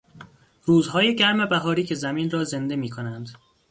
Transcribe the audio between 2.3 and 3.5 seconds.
زنده میکند.